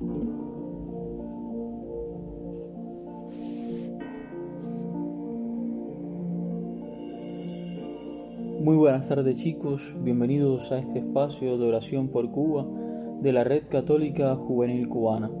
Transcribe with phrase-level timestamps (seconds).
[0.00, 0.36] Muy
[8.76, 12.64] buenas tardes chicos, bienvenidos a este espacio de oración por Cuba
[13.22, 15.32] de la Red Católica Juvenil Cubana.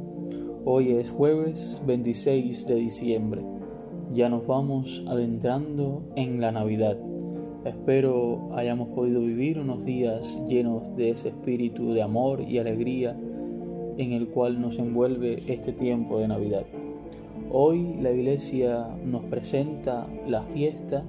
[0.64, 3.44] Hoy es jueves 26 de diciembre.
[4.12, 6.98] Ya nos vamos adentrando en la Navidad.
[7.64, 13.16] Espero hayamos podido vivir unos días llenos de ese espíritu de amor y alegría
[13.98, 16.64] en el cual nos envuelve este tiempo de Navidad.
[17.50, 21.02] Hoy la Iglesia nos presenta la fiesta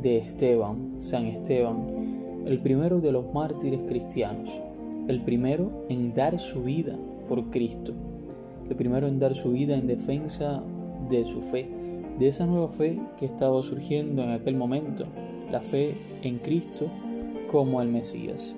[0.00, 4.60] de Esteban, San Esteban, el primero de los mártires cristianos,
[5.08, 6.96] el primero en dar su vida
[7.28, 7.92] por Cristo,
[8.70, 10.62] el primero en dar su vida en defensa
[11.10, 11.68] de su fe,
[12.18, 15.04] de esa nueva fe que estaba surgiendo en aquel momento,
[15.50, 16.86] la fe en Cristo
[17.50, 18.56] como el Mesías.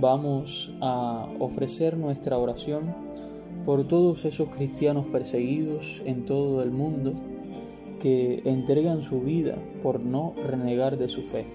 [0.00, 2.94] Vamos a ofrecer nuestra oración
[3.64, 7.12] por todos esos cristianos perseguidos en todo el mundo,
[8.00, 11.46] que entregan su vida por no renegar de su fe.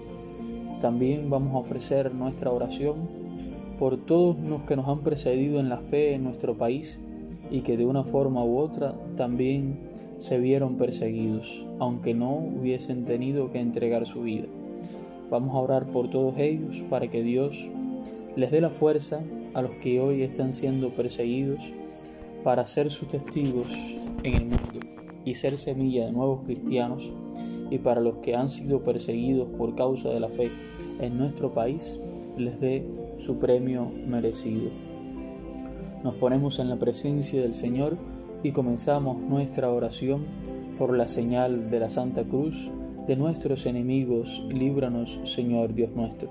[0.80, 2.96] También vamos a ofrecer nuestra oración
[3.78, 6.98] por todos los que nos han precedido en la fe en nuestro país
[7.50, 13.52] y que de una forma u otra también se vieron perseguidos, aunque no hubiesen tenido
[13.52, 14.46] que entregar su vida.
[15.30, 17.68] Vamos a orar por todos ellos para que Dios
[18.36, 19.22] les dé la fuerza
[19.54, 21.72] a los que hoy están siendo perseguidos
[22.44, 23.68] para ser sus testigos
[24.22, 24.80] en el mundo
[25.24, 27.10] y ser semilla de nuevos cristianos
[27.70, 30.50] y para los que han sido perseguidos por causa de la fe
[31.00, 31.98] en nuestro país,
[32.36, 32.84] les dé
[33.18, 34.70] su premio merecido.
[36.02, 37.96] Nos ponemos en la presencia del Señor
[38.42, 40.24] y comenzamos nuestra oración
[40.78, 42.70] por la señal de la Santa Cruz
[43.06, 46.30] de nuestros enemigos, líbranos, Señor Dios nuestro.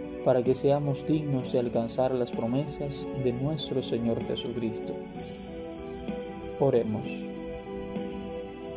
[0.23, 4.93] para que seamos dignos de alcanzar las promesas de nuestro Señor Jesucristo.
[6.59, 7.07] Oremos.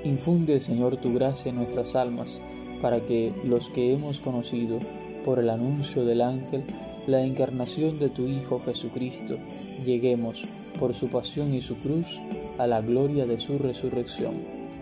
[0.05, 2.41] Infunde, Señor, tu gracia en nuestras almas
[2.81, 4.79] para que los que hemos conocido
[5.25, 6.65] por el anuncio del ángel
[7.07, 9.37] la encarnación de tu Hijo Jesucristo,
[9.85, 10.45] lleguemos
[10.79, 12.21] por su pasión y su cruz
[12.59, 14.35] a la gloria de su resurrección.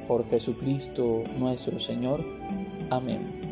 [0.07, 2.25] Por Jesucristo nuestro Señor.
[2.91, 3.52] Amén.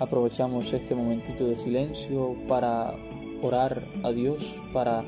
[0.00, 2.92] Aprovechamos este momentito de silencio para
[3.42, 5.04] orar a Dios, para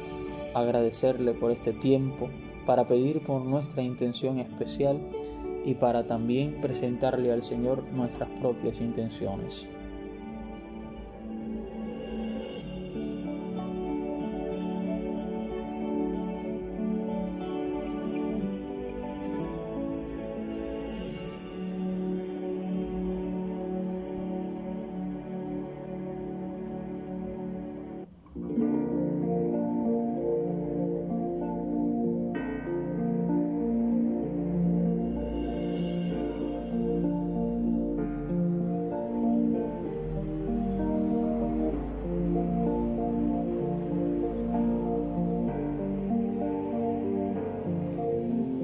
[0.55, 2.29] agradecerle por este tiempo,
[2.67, 4.99] para pedir por nuestra intención especial
[5.65, 9.67] y para también presentarle al Señor nuestras propias intenciones.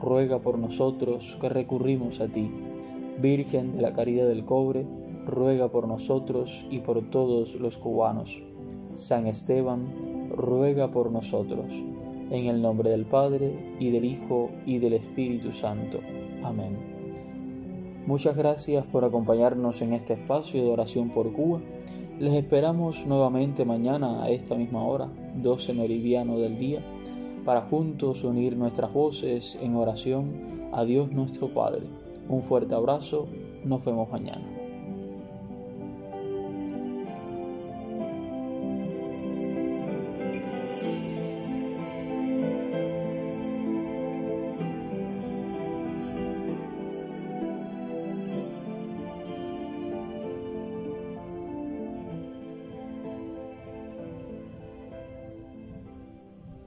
[0.00, 2.50] ruega por nosotros que recurrimos a ti.
[3.20, 4.86] Virgen de la Caridad del Cobre,
[5.26, 8.42] ruega por nosotros y por todos los cubanos.
[8.94, 11.84] San Esteban, ruega por nosotros.
[12.30, 16.00] En el nombre del Padre, y del Hijo, y del Espíritu Santo.
[16.42, 16.76] Amén.
[18.06, 21.60] Muchas gracias por acompañarnos en este espacio de oración por Cuba.
[22.18, 26.80] Les esperamos nuevamente mañana a esta misma hora, 12 meridiano del día,
[27.48, 31.80] para juntos unir nuestras voces en oración a Dios nuestro Padre.
[32.28, 33.26] Un fuerte abrazo,
[33.64, 34.57] nos vemos mañana.